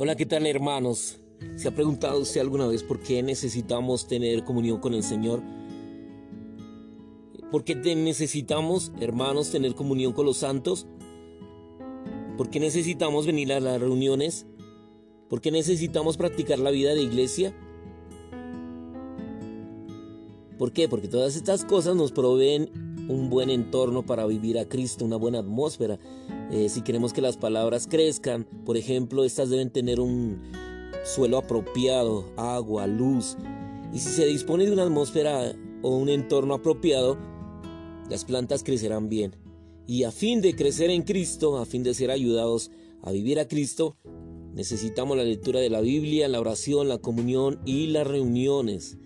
Hola, 0.00 0.14
¿qué 0.14 0.26
tal 0.26 0.46
hermanos? 0.46 1.18
¿Se 1.56 1.66
ha 1.66 1.74
preguntado 1.74 2.20
usted 2.20 2.40
alguna 2.40 2.68
vez 2.68 2.84
por 2.84 3.00
qué 3.00 3.20
necesitamos 3.20 4.06
tener 4.06 4.44
comunión 4.44 4.78
con 4.78 4.94
el 4.94 5.02
Señor? 5.02 5.42
¿Por 7.50 7.64
qué 7.64 7.74
necesitamos, 7.74 8.92
hermanos, 9.00 9.50
tener 9.50 9.74
comunión 9.74 10.12
con 10.12 10.24
los 10.24 10.36
santos? 10.36 10.86
¿Por 12.36 12.48
qué 12.48 12.60
necesitamos 12.60 13.26
venir 13.26 13.52
a 13.52 13.58
las 13.58 13.80
reuniones? 13.80 14.46
¿Por 15.28 15.40
qué 15.40 15.50
necesitamos 15.50 16.16
practicar 16.16 16.60
la 16.60 16.70
vida 16.70 16.94
de 16.94 17.02
iglesia? 17.02 17.52
¿Por 20.58 20.70
qué? 20.70 20.88
Porque 20.88 21.08
todas 21.08 21.34
estas 21.34 21.64
cosas 21.64 21.96
nos 21.96 22.12
proveen 22.12 22.70
un 23.08 23.30
buen 23.30 23.50
entorno 23.50 24.06
para 24.06 24.26
vivir 24.26 24.60
a 24.60 24.68
Cristo, 24.68 25.04
una 25.04 25.16
buena 25.16 25.40
atmósfera. 25.40 25.98
Eh, 26.50 26.68
si 26.68 26.82
queremos 26.82 27.12
que 27.12 27.20
las 27.20 27.36
palabras 27.36 27.86
crezcan, 27.86 28.44
por 28.64 28.76
ejemplo, 28.76 29.24
estas 29.24 29.50
deben 29.50 29.70
tener 29.70 30.00
un 30.00 30.40
suelo 31.04 31.38
apropiado, 31.38 32.32
agua, 32.36 32.86
luz. 32.86 33.36
Y 33.92 33.98
si 33.98 34.10
se 34.10 34.26
dispone 34.26 34.64
de 34.64 34.72
una 34.72 34.84
atmósfera 34.84 35.54
o 35.82 35.96
un 35.96 36.08
entorno 36.08 36.54
apropiado, 36.54 37.18
las 38.08 38.24
plantas 38.24 38.62
crecerán 38.62 39.08
bien. 39.08 39.36
Y 39.86 40.04
a 40.04 40.10
fin 40.10 40.40
de 40.40 40.54
crecer 40.54 40.90
en 40.90 41.02
Cristo, 41.02 41.58
a 41.58 41.66
fin 41.66 41.82
de 41.82 41.94
ser 41.94 42.10
ayudados 42.10 42.70
a 43.02 43.12
vivir 43.12 43.38
a 43.40 43.48
Cristo, 43.48 43.96
necesitamos 44.54 45.16
la 45.16 45.24
lectura 45.24 45.60
de 45.60 45.70
la 45.70 45.80
Biblia, 45.80 46.28
la 46.28 46.40
oración, 46.40 46.88
la 46.88 46.98
comunión 46.98 47.60
y 47.64 47.88
las 47.88 48.06
reuniones 48.06 48.98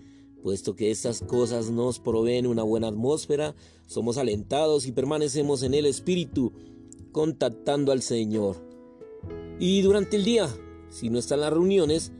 puesto 0.43 0.75
que 0.75 0.91
estas 0.91 1.21
cosas 1.21 1.71
nos 1.71 1.99
proveen 1.99 2.45
una 2.45 2.63
buena 2.63 2.89
atmósfera, 2.89 3.55
somos 3.87 4.17
alentados 4.17 4.85
y 4.85 4.91
permanecemos 4.91 5.63
en 5.63 5.73
el 5.73 5.85
Espíritu, 5.85 6.51
contactando 7.13 7.93
al 7.93 8.01
Señor. 8.01 8.57
Y 9.59 9.81
durante 9.81 10.17
el 10.17 10.25
día, 10.25 10.49
si 10.89 11.09
no 11.09 11.17
está 11.17 11.35
en 11.35 11.41
las 11.41 11.53
reuniones, 11.53 12.11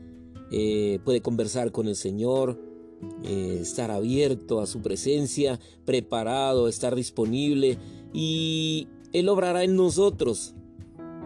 eh, 0.50 1.00
puede 1.04 1.20
conversar 1.20 1.70
con 1.72 1.86
el 1.88 1.96
Señor, 1.96 2.58
eh, 3.22 3.58
estar 3.60 3.90
abierto 3.90 4.60
a 4.60 4.66
su 4.66 4.80
presencia, 4.80 5.60
preparado, 5.84 6.68
estar 6.68 6.94
disponible 6.94 7.76
y 8.14 8.88
Él 9.12 9.28
obrará 9.28 9.64
en 9.64 9.76
nosotros 9.76 10.54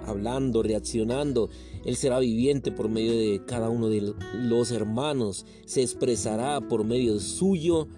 hablando, 0.09 0.63
reaccionando. 0.63 1.51
Él 1.85 1.97
será 1.97 2.19
viviente 2.19 2.73
por 2.73 2.89
medio 2.89 3.13
de 3.13 3.45
cada 3.47 3.69
uno 3.69 3.89
de 3.89 4.15
los 4.35 4.73
hermanos, 4.73 5.47
se 5.67 5.83
expresará 5.83 6.61
por 6.61 6.85
medio 6.85 7.21
suyo 7.21 7.89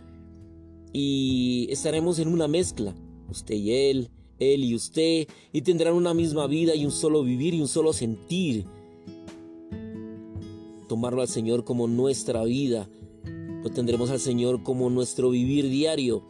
y 0.93 1.69
estaremos 1.71 2.19
en 2.19 2.29
una 2.29 2.49
mezcla, 2.49 2.95
usted 3.29 3.55
y 3.55 3.73
él, 3.73 4.11
él 4.41 4.65
y 4.65 4.75
usted, 4.75 5.29
y 5.53 5.63
tendrán 5.63 5.95
una 5.95 6.15
misma 6.15 6.47
vida 6.47 6.75
y 6.75 6.85
un 6.85 6.91
solo 6.91 7.23
vivir 7.23 7.55
y 7.55 7.61
un 7.61 7.69
solo 7.69 7.93
sentir. 7.93 8.65
Tomarlo 10.89 11.23
al 11.23 11.29
Señor 11.29 11.65
como 11.65 11.87
nuestra 11.87 12.43
vida, 12.43 12.89
lo 13.63 13.71
tendremos 13.71 14.11
al 14.11 14.19
Señor 14.19 14.63
como 14.63 14.91
nuestro 14.91 15.31
vivir 15.31 15.69
diario. 15.69 16.25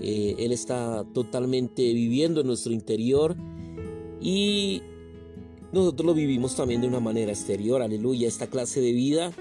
Eh, 0.00 0.36
él 0.38 0.52
está 0.52 1.04
totalmente 1.14 1.82
viviendo 1.94 2.42
en 2.42 2.46
nuestro 2.46 2.72
interior 2.72 3.36
y 4.20 4.82
nosotros 5.72 6.06
lo 6.06 6.14
vivimos 6.14 6.54
también 6.54 6.82
de 6.82 6.88
una 6.88 7.00
manera 7.00 7.32
exterior, 7.32 7.82
aleluya. 7.82 8.28
Esta 8.28 8.46
clase 8.46 8.80
de 8.80 8.92
vida 8.92 9.32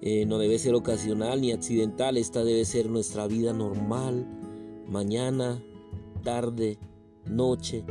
eh, 0.00 0.26
no 0.26 0.38
debe 0.38 0.58
ser 0.58 0.74
ocasional 0.74 1.40
ni 1.40 1.52
accidental, 1.52 2.16
esta 2.16 2.42
debe 2.42 2.64
ser 2.64 2.88
nuestra 2.88 3.26
vida 3.26 3.52
normal, 3.52 4.26
mañana, 4.88 5.62
tarde, 6.22 6.78
noche. 7.30 7.84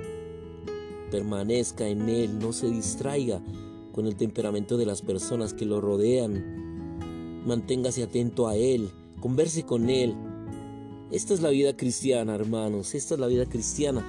Permanezca 1.11 1.87
en 1.87 2.09
Él, 2.09 2.39
no 2.39 2.53
se 2.53 2.69
distraiga 2.69 3.41
con 3.91 4.05
el 4.05 4.15
temperamento 4.15 4.77
de 4.77 4.85
las 4.85 5.01
personas 5.01 5.53
que 5.53 5.65
lo 5.65 5.81
rodean. 5.81 7.43
Manténgase 7.45 8.03
atento 8.03 8.47
a 8.47 8.55
Él, 8.55 8.89
converse 9.19 9.63
con 9.63 9.89
Él. 9.89 10.15
Esta 11.11 11.33
es 11.33 11.41
la 11.41 11.49
vida 11.49 11.75
cristiana, 11.75 12.35
hermanos, 12.35 12.93
esta 12.93 13.13
es 13.13 13.19
la 13.19 13.27
vida 13.27 13.45
cristiana. 13.45 14.05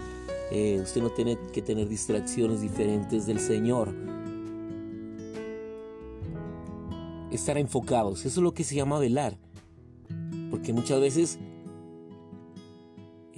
Eh, 0.50 0.80
usted 0.82 1.02
no 1.02 1.10
tiene 1.10 1.38
que 1.52 1.62
tener 1.62 1.88
distracciones 1.88 2.60
diferentes 2.60 3.26
del 3.26 3.38
Señor. 3.38 3.94
Estar 7.30 7.56
enfocados, 7.58 8.20
eso 8.26 8.40
es 8.40 8.44
lo 8.44 8.52
que 8.52 8.64
se 8.64 8.74
llama 8.74 8.98
velar. 8.98 9.38
Porque 10.50 10.72
muchas 10.72 11.00
veces 11.00 11.38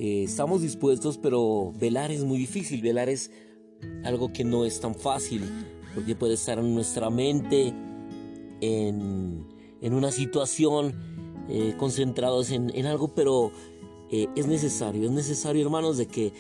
eh, 0.01 0.25
estamos 0.25 0.63
dispuestos, 0.63 1.19
pero 1.19 1.73
velar 1.79 2.11
es 2.11 2.25
muy 2.25 2.39
difícil. 2.39 2.81
Velar 2.83 3.09
es 3.09 3.31
algo 4.05 4.33
que 4.33 4.43
no 4.43 4.65
es 4.65 4.81
tan 4.81 4.95
fácil, 4.95 5.43
porque 5.95 6.17
puede 6.17 6.35
estar 6.35 6.59
en 6.59 6.75
nuestra 6.75 7.11
mente, 7.11 7.75
en, 8.61 9.45
una 9.83 10.11
situación, 10.11 10.95
eh, 11.49 11.75
concentrados 11.79 12.51
en, 12.51 12.75
en, 12.75 12.87
algo, 12.87 13.15
pero 13.15 13.53
es 14.11 14.47
necesario, 14.49 15.05
es 15.05 15.13
necesario, 15.13 15.63
hermanos, 15.63 15.97
de 15.97 16.07
que 16.07 16.33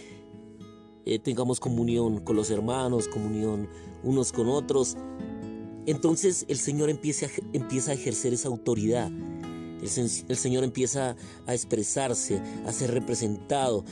eh, 1.06 1.18
tengamos 1.18 1.60
comunión 1.60 2.20
con 2.20 2.36
los 2.36 2.50
hermanos, 2.50 3.08
comunión 3.08 3.68
unos 4.02 4.32
con 4.32 4.48
otros. 4.48 4.96
Entonces 5.86 6.44
el 6.48 6.58
Señor 6.58 6.90
empieza 6.90 7.26
empieza 7.52 7.92
a 7.92 7.94
ejercer 7.94 8.32
esa 8.32 8.48
autoridad. 8.48 9.10
El, 9.82 10.36
Señor 10.36 10.64
empieza 10.64 11.16
a 11.46 11.54
expresarse, 11.54 12.40
a 12.66 12.72
ser 12.72 12.92
representado. 12.92 13.84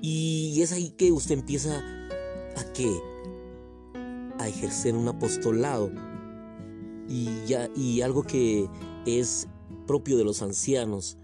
Y 0.00 0.60
es 0.62 0.72
ahí 0.72 0.90
que 0.90 1.12
usted 1.12 1.32
empieza 1.32 1.78
a? 1.78 2.64
A 4.38 4.48
ejercer 4.48 4.94
un 4.94 5.08
apostolado. 5.08 5.90
Y, 7.08 7.28
ya, 7.46 7.70
y 7.74 8.02
algo 8.02 8.22
que 8.22 8.68
es 9.06 9.48
propio 9.86 10.16
de 10.18 10.24
los 10.24 10.42
ancianos, 10.42 11.16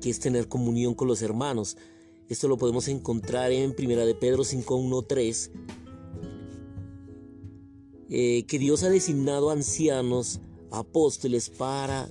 que 0.00 0.10
es 0.10 0.18
tener 0.18 0.48
comunión 0.48 0.94
con 0.94 1.08
los 1.08 1.22
hermanos. 1.22 1.76
Esto 2.28 2.48
lo 2.48 2.56
podemos 2.56 2.88
encontrar 2.88 3.52
en 3.52 3.74
Primera 3.74 4.04
de 4.04 4.14
Pedro 4.14 4.42
5.1.3, 4.42 5.50
eh, 8.08 8.44
que 8.46 8.58
Dios 8.58 8.82
ha 8.82 8.88
designado 8.88 9.50
ancianos, 9.50 10.40
apóstoles 10.70 11.50
para 11.50 12.08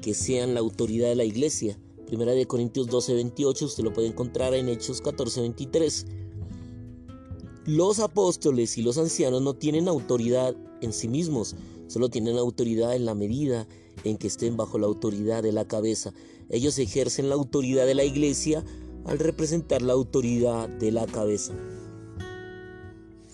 que 0.00 0.14
sean 0.14 0.54
la 0.54 0.60
autoridad 0.60 1.08
de 1.08 1.16
la 1.16 1.24
iglesia. 1.24 1.78
Primera 2.06 2.32
de 2.32 2.46
Corintios 2.46 2.88
12.28, 2.88 3.62
usted 3.62 3.84
lo 3.84 3.92
puede 3.92 4.08
encontrar 4.08 4.54
en 4.54 4.68
Hechos 4.68 5.02
14.23. 5.02 6.06
Los 7.66 7.98
apóstoles 8.00 8.78
y 8.78 8.82
los 8.82 8.96
ancianos 8.96 9.42
no 9.42 9.54
tienen 9.54 9.88
autoridad 9.88 10.56
en 10.80 10.92
sí 10.92 11.08
mismos, 11.08 11.54
solo 11.86 12.08
tienen 12.08 12.38
autoridad 12.38 12.96
en 12.96 13.04
la 13.04 13.14
medida 13.14 13.68
en 14.04 14.16
que 14.16 14.28
estén 14.28 14.56
bajo 14.56 14.78
la 14.78 14.86
autoridad 14.86 15.42
de 15.42 15.52
la 15.52 15.66
cabeza. 15.66 16.14
Ellos 16.48 16.78
ejercen 16.78 17.28
la 17.28 17.34
autoridad 17.34 17.84
de 17.84 17.94
la 17.94 18.04
iglesia 18.04 18.64
al 19.04 19.18
representar 19.18 19.82
la 19.82 19.92
autoridad 19.92 20.68
de 20.68 20.92
la 20.92 21.06
cabeza. 21.06 21.54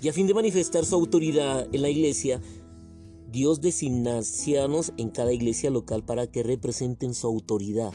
Y 0.03 0.09
a 0.09 0.13
fin 0.13 0.27
de 0.27 0.35
manifestar 0.35 0.85
su 0.85 0.95
autoridad 0.97 1.69
en 1.73 1.83
la 1.83 1.89
iglesia, 1.89 2.41
Dios 3.35 3.61
designa 3.61 4.19
ancianos 4.19 4.93
en 4.97 5.11
cada 5.11 5.33
iglesia 5.33 5.69
local 5.69 6.05
para 6.05 6.29
que 6.29 6.45
representen 6.45 7.15
su 7.15 7.27
autoridad. 7.27 7.93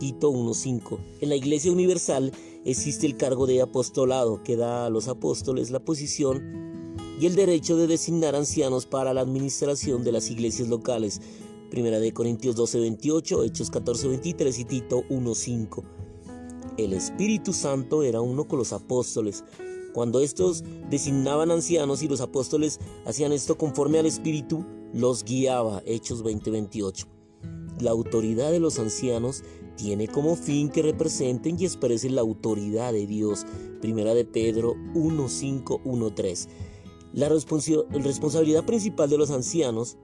Tito 0.00 0.32
1.5. 0.32 0.98
En 1.20 1.28
la 1.28 1.36
iglesia 1.36 1.70
universal 1.70 2.32
existe 2.64 3.06
el 3.06 3.18
cargo 3.18 3.46
de 3.46 3.60
apostolado 3.60 4.42
que 4.42 4.56
da 4.56 4.86
a 4.86 4.90
los 4.90 5.08
apóstoles 5.08 5.70
la 5.70 5.84
posición 5.84 6.94
y 7.20 7.26
el 7.26 7.34
derecho 7.34 7.76
de 7.76 7.86
designar 7.86 8.34
ancianos 8.34 8.86
para 8.86 9.12
la 9.12 9.20
administración 9.20 10.04
de 10.04 10.12
las 10.12 10.30
iglesias 10.30 10.68
locales. 10.68 11.20
Primera 11.70 12.00
de 12.00 12.14
Corintios 12.14 12.56
12.28, 12.56 13.44
Hechos 13.44 13.70
14.23 13.70 14.58
y 14.58 14.64
Tito 14.64 15.02
1.5. 15.10 15.84
El 16.78 16.94
Espíritu 16.94 17.52
Santo 17.52 18.02
era 18.02 18.22
uno 18.22 18.48
con 18.48 18.58
los 18.58 18.72
apóstoles. 18.72 19.44
Cuando 19.96 20.20
estos 20.20 20.62
designaban 20.90 21.50
ancianos 21.50 22.02
y 22.02 22.08
los 22.08 22.20
apóstoles 22.20 22.80
hacían 23.06 23.32
esto 23.32 23.56
conforme 23.56 23.98
al 23.98 24.04
Espíritu, 24.04 24.62
los 24.92 25.24
guiaba. 25.24 25.82
Hechos 25.86 26.22
20:28. 26.22 27.06
La 27.80 27.92
autoridad 27.92 28.50
de 28.50 28.60
los 28.60 28.78
ancianos 28.78 29.42
tiene 29.74 30.06
como 30.06 30.36
fin 30.36 30.68
que 30.68 30.82
representen 30.82 31.56
y 31.58 31.64
expresen 31.64 32.14
la 32.14 32.20
autoridad 32.20 32.92
de 32.92 33.06
Dios. 33.06 33.46
Primera 33.80 34.12
de 34.12 34.26
Pedro 34.26 34.74
1.5, 34.92 35.80
1.3. 35.82 36.46
La 37.14 37.30
responsabilidad 37.30 38.66
principal 38.66 39.08
de 39.08 39.16
los 39.16 39.30
ancianos 39.30 39.96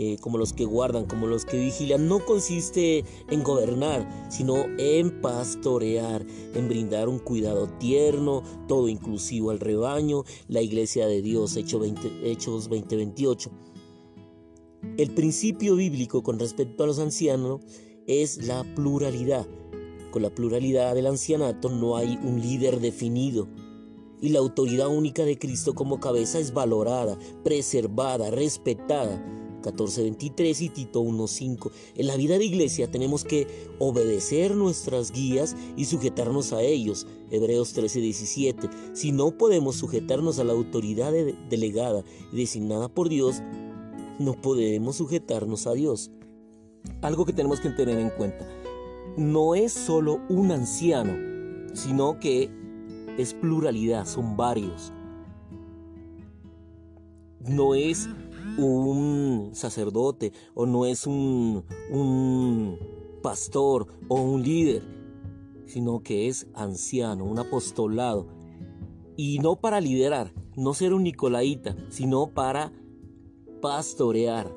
eh, 0.00 0.16
como 0.20 0.38
los 0.38 0.52
que 0.52 0.64
guardan, 0.64 1.06
como 1.06 1.26
los 1.26 1.44
que 1.44 1.58
vigilan, 1.58 2.06
no 2.06 2.24
consiste 2.24 3.04
en 3.28 3.42
gobernar, 3.42 4.08
sino 4.30 4.64
en 4.78 5.20
pastorear, 5.20 6.24
en 6.54 6.68
brindar 6.68 7.08
un 7.08 7.18
cuidado 7.18 7.66
tierno, 7.80 8.44
todo 8.68 8.88
inclusivo 8.88 9.50
al 9.50 9.58
rebaño, 9.58 10.22
la 10.46 10.62
iglesia 10.62 11.08
de 11.08 11.20
Dios, 11.20 11.56
Hechos 11.56 11.80
20:28. 12.70 13.50
El 14.96 15.10
principio 15.14 15.74
bíblico 15.74 16.22
con 16.22 16.38
respecto 16.38 16.84
a 16.84 16.86
los 16.86 17.00
ancianos 17.00 17.60
es 18.06 18.46
la 18.46 18.62
pluralidad. 18.76 19.48
Con 20.12 20.22
la 20.22 20.30
pluralidad 20.30 20.94
del 20.94 21.08
ancianato 21.08 21.70
no 21.70 21.96
hay 21.96 22.16
un 22.22 22.40
líder 22.40 22.78
definido. 22.78 23.48
y 24.20 24.30
la 24.30 24.40
autoridad 24.40 24.88
única 24.88 25.24
de 25.24 25.38
Cristo 25.38 25.76
como 25.76 26.00
cabeza 26.00 26.40
es 26.40 26.52
valorada, 26.52 27.16
preservada, 27.44 28.32
respetada. 28.32 29.37
14.23 29.72 30.60
y 30.62 30.68
Tito 30.70 31.02
1.5. 31.02 31.70
En 31.96 32.06
la 32.06 32.16
vida 32.16 32.38
de 32.38 32.44
iglesia 32.44 32.90
tenemos 32.90 33.24
que 33.24 33.46
obedecer 33.78 34.54
nuestras 34.54 35.12
guías 35.12 35.56
y 35.76 35.84
sujetarnos 35.84 36.52
a 36.52 36.62
ellos. 36.62 37.06
Hebreos 37.30 37.76
13.17. 37.76 38.94
Si 38.94 39.12
no 39.12 39.30
podemos 39.32 39.76
sujetarnos 39.76 40.38
a 40.38 40.44
la 40.44 40.52
autoridad 40.52 41.12
delegada 41.48 42.04
y 42.32 42.36
designada 42.36 42.88
por 42.88 43.08
Dios, 43.08 43.42
no 44.18 44.34
podemos 44.40 44.96
sujetarnos 44.96 45.66
a 45.66 45.74
Dios. 45.74 46.10
Algo 47.02 47.24
que 47.24 47.32
tenemos 47.32 47.60
que 47.60 47.70
tener 47.70 47.98
en 47.98 48.10
cuenta. 48.10 48.46
No 49.16 49.54
es 49.54 49.72
solo 49.72 50.20
un 50.28 50.50
anciano, 50.50 51.14
sino 51.74 52.18
que 52.18 52.50
es 53.18 53.34
pluralidad, 53.34 54.06
son 54.06 54.36
varios. 54.36 54.92
No 57.40 57.74
es 57.74 58.08
un 58.58 59.50
sacerdote 59.54 60.32
o 60.54 60.66
no 60.66 60.84
es 60.84 61.06
un, 61.06 61.64
un 61.90 62.78
pastor 63.22 63.86
o 64.08 64.20
un 64.20 64.42
líder, 64.42 64.82
sino 65.66 66.02
que 66.02 66.28
es 66.28 66.46
anciano, 66.54 67.24
un 67.24 67.38
apostolado. 67.38 68.26
Y 69.16 69.38
no 69.38 69.56
para 69.56 69.80
liderar, 69.80 70.32
no 70.56 70.74
ser 70.74 70.92
un 70.92 71.04
nicolaíta, 71.04 71.76
sino 71.88 72.32
para 72.34 72.72
pastorear. 73.60 74.52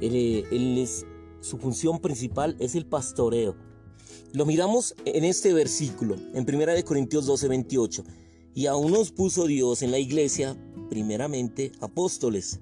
Él, 0.00 0.78
es, 0.78 1.06
su 1.40 1.58
función 1.58 2.00
principal 2.00 2.56
es 2.58 2.74
el 2.74 2.86
pastoreo. 2.86 3.56
Lo 4.32 4.46
miramos 4.46 4.94
en 5.04 5.24
este 5.24 5.52
versículo, 5.52 6.16
en 6.34 6.46
1 6.48 6.84
Corintios 6.84 7.26
12, 7.26 7.48
28. 7.48 8.04
Y 8.54 8.66
aún 8.66 8.92
nos 8.92 9.12
puso 9.12 9.46
Dios 9.46 9.82
en 9.82 9.90
la 9.90 9.98
iglesia, 9.98 10.56
primeramente, 10.88 11.72
apóstoles. 11.80 12.60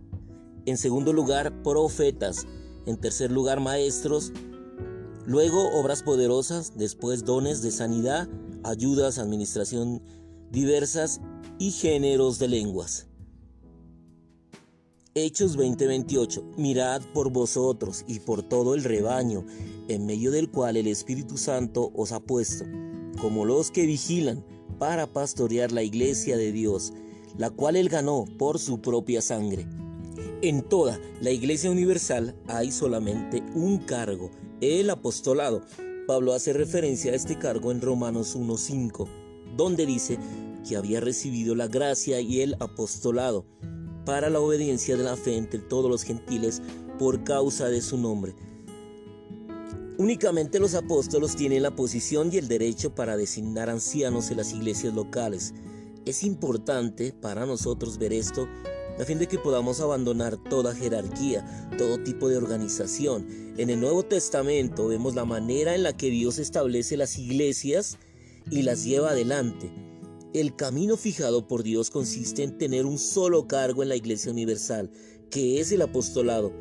En 0.67 0.77
segundo 0.77 1.13
lugar, 1.13 1.63
profetas. 1.63 2.47
En 2.87 2.97
tercer 2.97 3.33
lugar, 3.33 3.61
maestros. 3.61 4.33
Luego, 5.25 5.71
obras 5.79 6.03
poderosas. 6.03 6.73
Después, 6.77 7.25
dones 7.25 7.63
de 7.63 7.71
sanidad, 7.71 8.29
ayudas, 8.65 9.19
administración 9.19 10.03
diversas 10.51 11.21
y 11.59 11.71
géneros 11.71 12.39
de 12.39 12.49
lenguas. 12.49 13.07
Hechos 15.15 15.57
20:28 15.57 16.45
Mirad 16.57 17.03
por 17.15 17.31
vosotros 17.31 18.05
y 18.07 18.21
por 18.21 18.43
todo 18.43 18.75
el 18.75 18.85
rebaño, 18.85 19.47
en 19.89 20.05
medio 20.05 20.31
del 20.31 20.51
cual 20.51 20.77
el 20.77 20.87
Espíritu 20.87 21.39
Santo 21.39 21.91
os 21.95 22.13
ha 22.13 22.21
puesto, 22.21 22.65
como 23.21 23.45
los 23.45 23.71
que 23.71 23.87
vigilan 23.87 24.45
para 24.79 25.07
pastorear 25.07 25.73
la 25.73 25.83
iglesia 25.83 26.37
de 26.37 26.53
Dios, 26.53 26.93
la 27.39 27.51
cual 27.51 27.77
él 27.77 27.89
ganó 27.89 28.27
por 28.39 28.59
su 28.59 28.81
propia 28.81 29.23
sangre. 29.23 29.67
En 30.43 30.61
toda 30.61 31.01
la 31.23 31.31
iglesia 31.31 31.71
universal 31.71 32.37
hay 32.47 32.71
solamente 32.71 33.43
un 33.55 33.79
cargo, 33.79 34.31
el 34.61 34.91
apostolado. 34.91 35.63
Pablo 36.07 36.35
hace 36.35 36.53
referencia 36.53 37.13
a 37.13 37.15
este 37.15 37.39
cargo 37.39 37.73
en 37.73 37.81
Romanos 37.81 38.37
1:5, 38.37 39.09
donde 39.57 39.87
dice 39.87 40.19
que 40.69 40.77
había 40.77 41.01
recibido 41.01 41.55
la 41.55 41.69
gracia 41.69 42.21
y 42.21 42.43
el 42.43 42.55
apostolado 42.61 43.47
para 44.05 44.29
la 44.29 44.39
obediencia 44.39 44.99
de 44.99 45.05
la 45.05 45.17
fe 45.17 45.39
entre 45.39 45.61
todos 45.61 45.91
los 45.91 46.03
gentiles 46.03 46.61
por 46.99 47.25
causa 47.25 47.69
de 47.69 47.81
su 47.81 47.97
nombre. 47.97 48.35
Únicamente 49.97 50.61
los 50.61 50.75
apóstolos 50.75 51.35
tienen 51.35 51.63
la 51.63 51.75
posición 51.75 52.31
y 52.31 52.37
el 52.37 52.47
derecho 52.47 52.95
para 52.95 53.17
designar 53.17 53.71
ancianos 53.71 54.31
en 54.31 54.37
las 54.37 54.53
iglesias 54.53 54.93
locales. 54.93 55.55
Es 56.05 56.23
importante 56.23 57.15
para 57.15 57.47
nosotros 57.47 57.97
ver 57.97 58.13
esto 58.13 58.47
a 58.99 59.05
fin 59.05 59.19
de 59.19 59.27
que 59.27 59.39
podamos 59.39 59.81
abandonar 59.81 60.37
toda 60.37 60.75
jerarquía, 60.75 61.71
todo 61.79 62.03
tipo 62.03 62.29
de 62.29 62.37
organización. 62.37 63.27
En 63.57 63.71
el 63.71 63.81
Nuevo 63.81 64.03
Testamento 64.03 64.89
vemos 64.89 65.15
la 65.15 65.25
manera 65.25 65.75
en 65.75 65.83
la 65.83 65.97
que 65.97 66.11
Dios 66.11 66.39
establece 66.39 66.97
las 66.97 67.19
iglesias 67.19 67.99
y 68.51 68.63
las 68.63 68.85
lleva 68.85 69.11
adelante. 69.11 69.71
El 70.33 70.55
camino 70.55 70.97
fijado 70.97 71.47
por 71.49 71.63
Dios 71.63 71.91
consiste 71.91 72.43
en 72.43 72.59
tener 72.59 72.85
un 72.85 72.99
solo 72.99 73.47
cargo 73.47 73.83
en 73.83 73.89
la 73.89 73.97
Iglesia 73.97 74.31
Universal, 74.31 74.91
que 75.31 75.61
es 75.61 75.73
el 75.73 75.83
apostolado. 75.83 76.53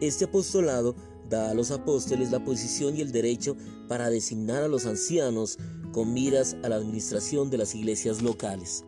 Este 0.00 0.24
apostolado 0.24 0.94
da 1.28 1.50
a 1.50 1.54
los 1.54 1.70
apóstoles 1.70 2.30
la 2.30 2.42
posición 2.44 2.96
y 2.96 3.02
el 3.02 3.12
derecho 3.12 3.56
para 3.86 4.10
designar 4.10 4.62
a 4.62 4.68
los 4.68 4.86
ancianos 4.86 5.58
con 5.92 6.14
miras 6.14 6.56
a 6.62 6.68
la 6.68 6.76
administración 6.76 7.50
de 7.50 7.58
las 7.58 7.74
iglesias 7.74 8.22
locales. 8.22 8.84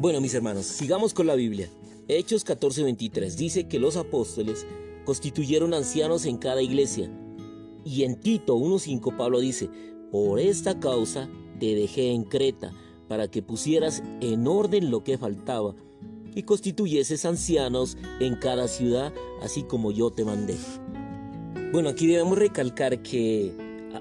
Bueno, 0.00 0.20
mis 0.20 0.34
hermanos, 0.34 0.66
sigamos 0.66 1.12
con 1.12 1.26
la 1.26 1.34
Biblia. 1.34 1.68
Hechos 2.16 2.44
14:23 2.44 3.36
dice 3.36 3.68
que 3.68 3.78
los 3.78 3.96
apóstoles 3.96 4.66
constituyeron 5.04 5.74
ancianos 5.74 6.26
en 6.26 6.38
cada 6.38 6.62
iglesia. 6.62 7.10
Y 7.84 8.02
en 8.04 8.20
Tito 8.20 8.56
1:5 8.56 9.16
Pablo 9.16 9.40
dice, 9.40 9.68
por 10.10 10.40
esta 10.40 10.80
causa 10.80 11.28
te 11.58 11.74
dejé 11.74 12.12
en 12.12 12.24
Creta 12.24 12.72
para 13.08 13.28
que 13.28 13.42
pusieras 13.42 14.02
en 14.20 14.46
orden 14.46 14.90
lo 14.90 15.04
que 15.04 15.18
faltaba 15.18 15.74
y 16.34 16.42
constituyeses 16.42 17.24
ancianos 17.24 17.96
en 18.20 18.36
cada 18.36 18.68
ciudad, 18.68 19.12
así 19.42 19.62
como 19.62 19.90
yo 19.90 20.10
te 20.10 20.24
mandé. 20.24 20.56
Bueno, 21.72 21.88
aquí 21.88 22.06
debemos 22.06 22.38
recalcar 22.38 23.02
que 23.02 23.52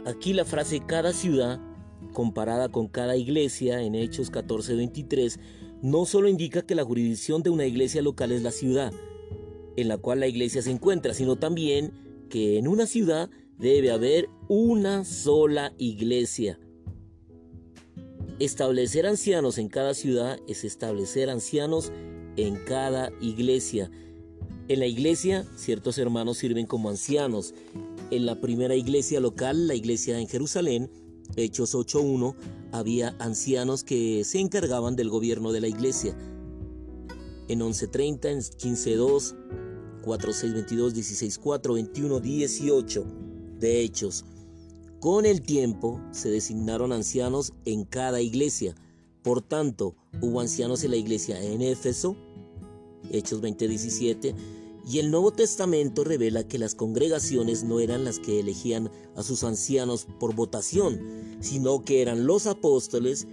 aquí 0.05 0.33
la 0.33 0.45
frase 0.45 0.79
cada 0.79 1.13
ciudad, 1.13 1.59
comparada 2.13 2.69
con 2.69 2.87
cada 2.87 3.15
iglesia 3.15 3.81
en 3.81 3.95
Hechos 3.95 4.31
14:23, 4.31 5.39
no 5.81 6.05
solo 6.05 6.27
indica 6.27 6.61
que 6.61 6.75
la 6.75 6.83
jurisdicción 6.83 7.43
de 7.43 7.49
una 7.49 7.65
iglesia 7.65 8.01
local 8.01 8.31
es 8.31 8.41
la 8.41 8.51
ciudad 8.51 8.93
en 9.81 9.87
la 9.87 9.97
cual 9.97 10.19
la 10.19 10.27
iglesia 10.27 10.61
se 10.61 10.71
encuentra, 10.71 11.13
sino 11.13 11.37
también 11.37 11.91
que 12.29 12.57
en 12.57 12.67
una 12.67 12.85
ciudad 12.85 13.29
debe 13.57 13.91
haber 13.91 14.29
una 14.47 15.05
sola 15.05 15.73
iglesia. 15.77 16.59
Establecer 18.39 19.05
ancianos 19.05 19.57
en 19.57 19.67
cada 19.67 19.93
ciudad 19.93 20.39
es 20.47 20.63
establecer 20.63 21.29
ancianos 21.29 21.91
en 22.37 22.55
cada 22.65 23.11
iglesia. 23.21 23.91
En 24.67 24.79
la 24.79 24.85
iglesia, 24.85 25.45
ciertos 25.55 25.97
hermanos 25.97 26.37
sirven 26.37 26.65
como 26.65 26.89
ancianos. 26.89 27.53
En 28.11 28.25
la 28.25 28.39
primera 28.39 28.75
iglesia 28.75 29.19
local, 29.19 29.67
la 29.67 29.75
iglesia 29.75 30.19
en 30.19 30.27
Jerusalén, 30.27 30.89
Hechos 31.35 31.75
8.1, 31.75 32.35
había 32.71 33.15
ancianos 33.19 33.83
que 33.83 34.23
se 34.23 34.39
encargaban 34.39 34.95
del 34.95 35.09
gobierno 35.09 35.51
de 35.51 35.61
la 35.61 35.67
iglesia. 35.67 36.17
En 37.47 37.59
11.30, 37.59 38.25
en 38.29 38.39
15.2, 38.39 39.35
4.6.22, 40.03 40.93
16.4, 40.93 41.73
21, 41.73 42.19
18 42.19 43.05
de 43.59 43.81
Hechos. 43.81 44.25
Con 44.99 45.25
el 45.25 45.41
tiempo 45.41 46.01
se 46.11 46.29
designaron 46.29 46.91
ancianos 46.91 47.53
en 47.65 47.85
cada 47.85 48.21
iglesia. 48.21 48.75
Por 49.23 49.41
tanto, 49.41 49.95
hubo 50.21 50.41
ancianos 50.41 50.83
en 50.83 50.91
la 50.91 50.97
iglesia 50.97 51.41
en 51.41 51.61
Éfeso, 51.61 52.17
Hechos 53.11 53.41
20:17, 53.41 54.35
y 54.87 54.99
el 54.99 55.11
Nuevo 55.11 55.31
Testamento 55.31 56.03
revela 56.03 56.47
que 56.47 56.59
las 56.59 56.75
congregaciones 56.75 57.63
no 57.63 57.79
eran 57.79 58.03
las 58.03 58.19
que 58.19 58.39
elegían 58.39 58.89
a 59.15 59.23
sus 59.23 59.43
ancianos 59.43 60.07
por 60.19 60.35
votación, 60.35 60.99
sino 61.39 61.83
que 61.83 62.01
eran 62.01 62.25
los 62.25 62.47
apóstoles 62.47 63.27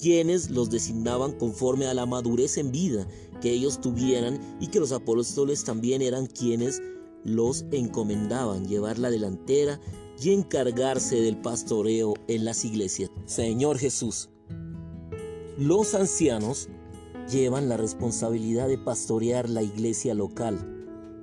quienes 0.00 0.50
los 0.50 0.70
designaban 0.70 1.32
conforme 1.32 1.86
a 1.86 1.94
la 1.94 2.06
madurez 2.06 2.58
en 2.58 2.72
vida 2.72 3.06
que 3.40 3.50
ellos 3.50 3.80
tuvieran 3.80 4.40
y 4.60 4.68
que 4.68 4.80
los 4.80 4.92
apóstoles 4.92 5.64
también 5.64 6.02
eran 6.02 6.26
quienes 6.26 6.82
los 7.24 7.64
encomendaban 7.72 8.66
llevar 8.66 8.98
la 8.98 9.10
delantera 9.10 9.80
y 10.20 10.32
encargarse 10.32 11.20
del 11.20 11.36
pastoreo 11.40 12.14
en 12.28 12.44
las 12.44 12.64
iglesias. 12.64 13.10
Señor 13.26 13.78
Jesús, 13.78 14.30
los 15.58 15.94
ancianos 15.94 16.68
llevan 17.30 17.68
la 17.68 17.76
responsabilidad 17.76 18.68
de 18.68 18.78
pastorear 18.78 19.48
la 19.48 19.62
iglesia 19.62 20.14
local. 20.14 20.73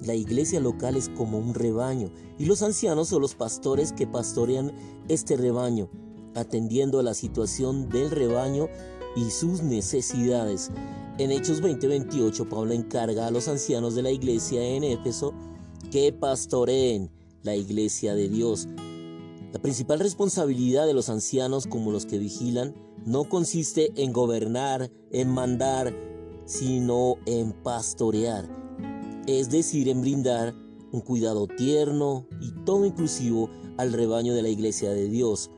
La 0.01 0.15
iglesia 0.15 0.59
local 0.59 0.95
es 0.95 1.09
como 1.09 1.37
un 1.37 1.53
rebaño 1.53 2.11
y 2.39 2.45
los 2.45 2.63
ancianos 2.63 3.09
son 3.09 3.21
los 3.21 3.35
pastores 3.35 3.93
que 3.93 4.07
pastorean 4.07 4.71
este 5.07 5.37
rebaño, 5.37 5.89
atendiendo 6.33 6.99
a 6.99 7.03
la 7.03 7.13
situación 7.13 7.87
del 7.87 8.09
rebaño 8.09 8.67
y 9.15 9.29
sus 9.29 9.61
necesidades. 9.61 10.71
En 11.19 11.31
Hechos 11.31 11.61
20:28 11.61 12.49
Pablo 12.49 12.73
encarga 12.73 13.27
a 13.27 13.31
los 13.31 13.47
ancianos 13.47 13.93
de 13.93 14.01
la 14.01 14.11
iglesia 14.11 14.63
en 14.63 14.83
Éfeso 14.83 15.33
que 15.91 16.11
pastoreen 16.11 17.11
la 17.43 17.55
iglesia 17.55 18.15
de 18.15 18.27
Dios. 18.27 18.67
La 19.53 19.61
principal 19.61 19.99
responsabilidad 19.99 20.87
de 20.87 20.93
los 20.93 21.09
ancianos 21.09 21.67
como 21.67 21.91
los 21.91 22.05
que 22.05 22.17
vigilan 22.17 22.73
no 23.05 23.25
consiste 23.25 23.91
en 24.01 24.13
gobernar, 24.13 24.89
en 25.11 25.29
mandar, 25.29 25.93
sino 26.45 27.17
en 27.25 27.51
pastorear, 27.51 28.47
es 29.27 29.49
decir, 29.49 29.89
en 29.89 30.01
brindar 30.01 30.53
un 30.91 31.01
cuidado 31.01 31.47
tierno 31.47 32.27
y 32.41 32.51
todo 32.65 32.85
inclusivo 32.85 33.49
al 33.77 33.93
rebaño 33.93 34.33
de 34.33 34.41
la 34.41 34.49
iglesia 34.49 34.91
de 34.91 35.07
Dios. 35.07 35.51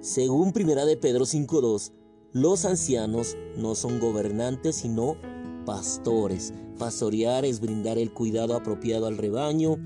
Según 0.00 0.52
Primera 0.52 0.84
de 0.84 0.96
Pedro 0.96 1.24
5.2, 1.24 1.92
los 2.32 2.64
ancianos 2.64 3.36
no 3.56 3.74
son 3.74 4.00
gobernantes, 4.00 4.76
sino 4.76 5.16
pastores. 5.64 6.52
Pastorear 6.78 7.44
es 7.44 7.60
brindar 7.60 7.98
el 7.98 8.12
cuidado 8.12 8.56
apropiado 8.56 9.06
al 9.06 9.18
rebaño. 9.18 9.76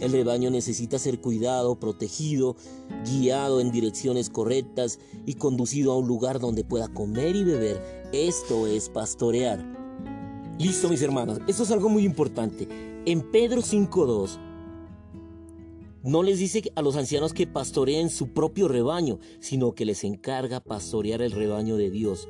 El 0.00 0.12
rebaño 0.12 0.50
necesita 0.50 0.98
ser 0.98 1.20
cuidado, 1.20 1.78
protegido, 1.78 2.56
guiado 3.06 3.60
en 3.60 3.70
direcciones 3.70 4.28
correctas 4.30 4.98
y 5.24 5.34
conducido 5.34 5.92
a 5.92 5.96
un 5.96 6.08
lugar 6.08 6.40
donde 6.40 6.64
pueda 6.64 6.88
comer 6.88 7.36
y 7.36 7.44
beber. 7.44 7.80
Esto 8.12 8.66
es 8.66 8.88
pastorear. 8.88 9.81
Listo, 10.58 10.88
mis 10.88 11.02
hermanos. 11.02 11.38
Esto 11.46 11.62
es 11.62 11.70
algo 11.70 11.88
muy 11.88 12.04
importante. 12.04 12.68
En 13.04 13.22
Pedro 13.30 13.62
5.2 13.62 14.38
no 16.04 16.22
les 16.22 16.38
dice 16.38 16.62
a 16.74 16.82
los 16.82 16.96
ancianos 16.96 17.32
que 17.32 17.46
pastoreen 17.46 18.10
su 18.10 18.28
propio 18.28 18.68
rebaño, 18.68 19.18
sino 19.40 19.72
que 19.72 19.84
les 19.84 20.04
encarga 20.04 20.60
pastorear 20.60 21.22
el 21.22 21.32
rebaño 21.32 21.76
de 21.76 21.90
Dios. 21.90 22.28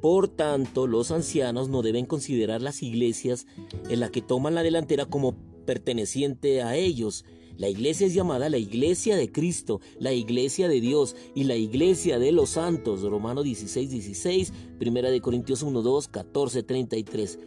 Por 0.00 0.28
tanto, 0.28 0.86
los 0.86 1.10
ancianos 1.10 1.68
no 1.68 1.82
deben 1.82 2.06
considerar 2.06 2.62
las 2.62 2.82
iglesias 2.82 3.46
en 3.88 4.00
las 4.00 4.10
que 4.10 4.22
toman 4.22 4.54
la 4.54 4.62
delantera 4.62 5.06
como 5.06 5.34
perteneciente 5.66 6.62
a 6.62 6.76
ellos. 6.76 7.24
La 7.58 7.68
iglesia 7.68 8.06
es 8.06 8.14
llamada 8.14 8.48
la 8.48 8.56
iglesia 8.56 9.16
de 9.16 9.32
Cristo, 9.32 9.80
la 9.98 10.12
iglesia 10.12 10.68
de 10.68 10.80
Dios 10.80 11.16
y 11.34 11.42
la 11.42 11.56
iglesia 11.56 12.20
de 12.20 12.30
los 12.30 12.50
santos. 12.50 13.02
Romanos 13.02 13.44
16, 13.44 13.90
16, 13.90 14.52
1 14.80 15.02
de 15.02 15.20
Corintios 15.20 15.64
1, 15.64 15.82
2, 15.82 16.08
14, 16.08 16.62
33. 16.62 17.38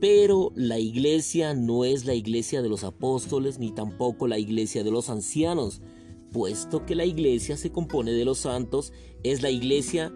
Pero 0.00 0.52
la 0.54 0.78
iglesia 0.78 1.52
no 1.52 1.84
es 1.84 2.06
la 2.06 2.14
iglesia 2.14 2.62
de 2.62 2.70
los 2.70 2.82
apóstoles 2.82 3.58
ni 3.58 3.72
tampoco 3.72 4.26
la 4.26 4.38
iglesia 4.38 4.82
de 4.82 4.90
los 4.90 5.10
ancianos, 5.10 5.82
puesto 6.32 6.86
que 6.86 6.94
la 6.94 7.04
iglesia 7.04 7.58
se 7.58 7.70
compone 7.70 8.12
de 8.12 8.24
los 8.24 8.38
santos, 8.38 8.94
es 9.22 9.42
la 9.42 9.50
iglesia 9.50 10.14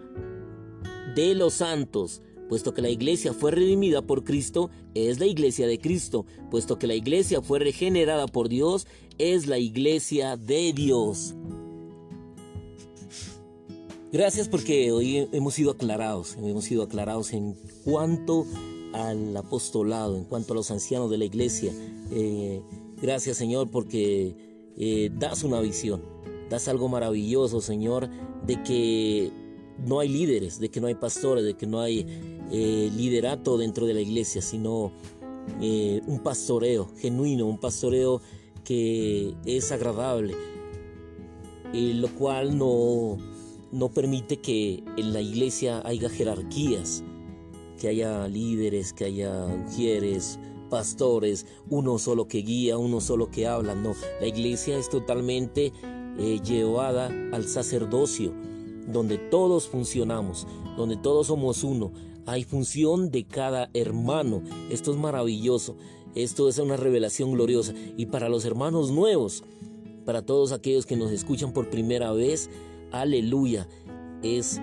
de 1.15 1.35
los 1.35 1.53
santos, 1.53 2.23
puesto 2.49 2.73
que 2.73 2.81
la 2.81 2.89
iglesia 2.89 3.33
fue 3.33 3.51
redimida 3.51 4.01
por 4.01 4.23
Cristo, 4.23 4.69
es 4.93 5.19
la 5.19 5.25
iglesia 5.25 5.67
de 5.67 5.79
Cristo, 5.79 6.25
puesto 6.51 6.77
que 6.77 6.87
la 6.87 6.95
iglesia 6.95 7.41
fue 7.41 7.59
regenerada 7.59 8.27
por 8.27 8.49
Dios, 8.49 8.87
es 9.17 9.47
la 9.47 9.57
iglesia 9.57 10.37
de 10.37 10.73
Dios. 10.73 11.35
Gracias 14.11 14.47
porque 14.47 14.91
hoy 14.91 15.27
hemos 15.33 15.55
sido 15.55 15.71
aclarados, 15.71 16.37
hemos 16.37 16.63
sido 16.63 16.83
aclarados 16.83 17.33
en 17.33 17.55
cuanto 17.83 18.45
al 18.93 19.35
apostolado, 19.35 20.15
en 20.15 20.23
cuanto 20.23 20.53
a 20.53 20.55
los 20.55 20.71
ancianos 20.71 21.09
de 21.11 21.17
la 21.17 21.25
iglesia. 21.25 21.73
Eh, 22.11 22.61
gracias 23.01 23.35
Señor 23.35 23.69
porque 23.69 24.35
eh, 24.77 25.11
das 25.17 25.43
una 25.43 25.59
visión, 25.59 26.01
das 26.49 26.69
algo 26.69 26.87
maravilloso 26.87 27.59
Señor 27.59 28.09
de 28.45 28.63
que 28.63 29.31
no 29.85 29.99
hay 29.99 30.09
líderes, 30.09 30.59
de 30.59 30.69
que 30.69 30.81
no 30.81 30.87
hay 30.87 30.95
pastores, 30.95 31.43
de 31.45 31.55
que 31.55 31.67
no 31.67 31.79
hay 31.79 32.05
eh, 32.51 32.91
liderato 32.95 33.57
dentro 33.57 33.85
de 33.85 33.93
la 33.93 34.01
iglesia, 34.01 34.41
sino 34.41 34.91
un 35.59 36.19
pastoreo 36.23 36.89
genuino, 36.97 37.45
un 37.45 37.59
pastoreo 37.59 38.19
que 38.63 39.35
es 39.45 39.71
agradable, 39.71 40.33
lo 41.71 42.07
cual 42.15 42.57
no, 42.57 43.17
no 43.71 43.89
permite 43.89 44.37
que 44.37 44.83
en 44.97 45.13
la 45.13 45.21
iglesia 45.21 45.81
haya 45.85 46.09
jerarquías, 46.09 47.03
que 47.79 47.89
haya 47.89 48.27
líderes, 48.27 48.93
que 48.93 49.05
haya 49.05 49.45
mujeres, 49.45 50.39
pastores, 50.69 51.45
uno 51.69 51.97
solo 51.99 52.27
que 52.27 52.39
guía, 52.39 52.77
uno 52.77 53.01
solo 53.01 53.29
que 53.29 53.47
habla. 53.47 53.75
No, 53.75 53.93
la 54.19 54.27
iglesia 54.27 54.77
es 54.77 54.89
totalmente 54.89 55.73
eh, 56.17 56.39
llevada 56.43 57.07
al 57.31 57.47
sacerdocio, 57.47 58.33
donde 58.87 59.17
todos 59.17 59.67
funcionamos, 59.67 60.47
donde 60.77 60.97
todos 60.97 61.27
somos 61.27 61.63
uno. 61.63 61.91
Hay 62.25 62.43
función 62.43 63.11
de 63.11 63.25
cada 63.25 63.69
hermano. 63.73 64.41
Esto 64.69 64.91
es 64.91 64.97
maravilloso. 64.97 65.75
Esto 66.15 66.49
es 66.49 66.57
una 66.59 66.77
revelación 66.77 67.31
gloriosa. 67.33 67.73
Y 67.97 68.07
para 68.07 68.29
los 68.29 68.45
hermanos 68.45 68.91
nuevos, 68.91 69.43
para 70.05 70.21
todos 70.21 70.51
aquellos 70.51 70.85
que 70.85 70.95
nos 70.95 71.11
escuchan 71.11 71.51
por 71.51 71.69
primera 71.69 72.11
vez, 72.13 72.49
aleluya. 72.91 73.67
Es 74.23 74.59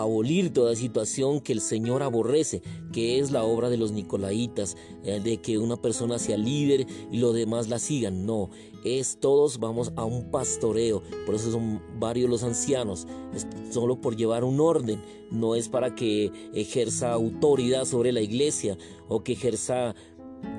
abolir 0.00 0.52
toda 0.52 0.74
situación 0.74 1.40
que 1.40 1.52
el 1.52 1.60
Señor 1.60 2.02
aborrece, 2.02 2.62
que 2.92 3.18
es 3.18 3.30
la 3.30 3.44
obra 3.44 3.70
de 3.70 3.76
los 3.76 3.92
nicolaitas, 3.92 4.76
eh, 5.04 5.20
de 5.22 5.38
que 5.38 5.58
una 5.58 5.76
persona 5.76 6.18
sea 6.18 6.36
líder 6.36 6.86
y 7.10 7.18
los 7.18 7.34
demás 7.34 7.68
la 7.68 7.78
sigan. 7.78 8.26
No, 8.26 8.50
es 8.84 9.18
todos 9.20 9.58
vamos 9.58 9.92
a 9.96 10.04
un 10.04 10.30
pastoreo, 10.30 11.02
por 11.24 11.34
eso 11.34 11.50
son 11.50 11.82
varios 11.98 12.30
los 12.30 12.42
ancianos, 12.42 13.06
es 13.34 13.46
solo 13.70 14.00
por 14.00 14.16
llevar 14.16 14.44
un 14.44 14.60
orden, 14.60 15.02
no 15.30 15.54
es 15.54 15.68
para 15.68 15.94
que 15.94 16.32
ejerza 16.54 17.12
autoridad 17.12 17.84
sobre 17.84 18.12
la 18.12 18.20
iglesia 18.20 18.76
o 19.08 19.22
que 19.22 19.32
ejerza 19.32 19.94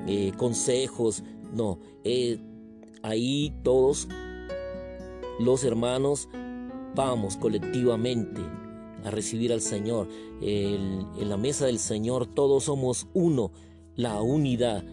eh, 0.06 0.32
consejos, 0.36 1.22
no, 1.54 1.78
eh, 2.04 2.38
ahí 3.02 3.54
todos 3.62 4.08
los 5.40 5.64
hermanos 5.64 6.28
vamos 6.94 7.36
colectivamente 7.36 8.57
a 9.04 9.10
recibir 9.10 9.52
al 9.52 9.60
Señor. 9.60 10.08
en 10.40 11.28
la 11.28 11.36
mesa 11.36 11.66
del 11.66 11.78
Señor 11.78 12.26
todos 12.26 12.64
somos 12.64 13.06
uno, 13.14 13.52
la 13.96 14.20
unidad. 14.22 14.84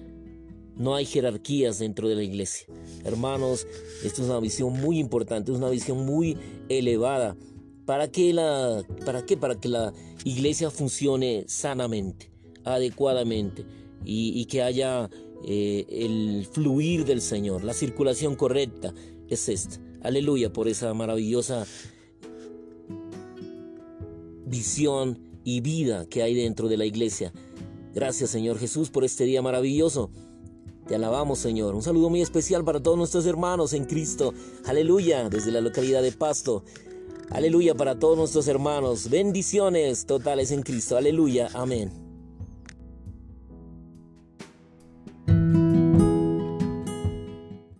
No 0.75 0.95
hay 0.95 1.05
jerarquías 1.05 1.79
dentro 1.79 2.09
de 2.09 2.15
la 2.15 2.23
iglesia. 2.23 2.67
Hermanos, 3.05 3.65
esto 4.03 4.21
es 4.21 4.29
una 4.29 4.39
visión 4.39 4.73
muy 4.73 4.99
importante, 4.99 5.51
es 5.51 5.57
una 5.57 5.69
visión 5.69 6.05
muy 6.05 6.37
elevada. 6.67 7.37
¿Para 7.85 8.09
qué, 8.09 8.33
la, 8.33 8.83
para, 9.05 9.25
qué? 9.25 9.37
para 9.37 9.59
que 9.59 9.69
la 9.69 9.93
iglesia 10.23 10.71
funcione 10.71 11.45
sanamente, 11.47 12.31
adecuadamente 12.63 13.63
y, 14.03 14.43
que 14.45 14.63
haya 14.63 15.09
eh, 15.45 15.85
el 15.87 16.47
fluir 16.51 17.05
del 17.05 17.21
Señor, 17.21 17.63
la 17.63 17.73
circulación 17.73 18.35
correcta 18.35 18.93
es 19.29 19.47
esta. 19.49 19.79
Aleluya 20.01 20.51
por 20.51 20.67
esa 20.67 20.93
maravillosa 20.93 21.65
visión 24.55 25.19
y 25.43 25.59
vida 25.59 26.05
que 26.05 26.23
hay 26.23 26.33
dentro 26.33 26.69
de 26.69 26.77
la 26.77 26.85
iglesia. 26.85 27.33
Gracias 27.93 28.29
Señor 28.29 28.57
Jesús 28.57 28.89
por 28.89 29.03
este 29.03 29.25
día 29.25 29.41
maravilloso. 29.41 30.11
Te 30.87 30.95
alabamos 30.95 31.39
Señor. 31.39 31.75
Un 31.75 31.81
saludo 31.81 32.09
muy 32.09 32.21
especial 32.21 32.63
para 32.63 32.81
todos 32.81 32.97
nuestros 32.97 33.25
hermanos 33.25 33.73
en 33.73 33.83
Cristo. 33.83 34.33
Aleluya 34.65 35.27
desde 35.29 35.51
la 35.51 35.59
localidad 35.59 36.01
de 36.01 36.13
Pasto. 36.13 36.63
Aleluya 37.31 37.75
para 37.75 37.99
todos 37.99 38.17
nuestros 38.17 38.47
hermanos. 38.47 39.09
Bendiciones 39.09 40.05
totales 40.05 40.51
en 40.51 40.61
Cristo. 40.61 40.95
Aleluya. 40.95 41.49
Amén. 41.53 42.04